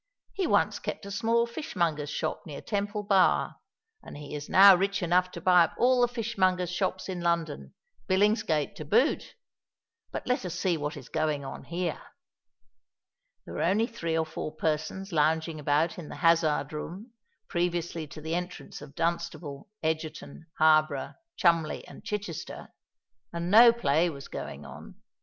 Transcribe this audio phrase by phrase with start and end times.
[0.33, 3.57] "He once kept a small fishmonger's shop near Temple Bar;
[4.01, 7.75] and he is now rich enough to buy up all the fishmongers' shops in London,
[8.07, 9.35] Billingsgate to boot.
[10.11, 12.01] But let us see what is going on here."
[13.45, 17.11] There were only three or four persons lounging about in the Hazard Room,
[17.47, 22.69] previously to the entrance of Dunstable, Egerton, Harborough, Cholmondeley, and Chichester;
[23.31, 24.95] and no play was going on.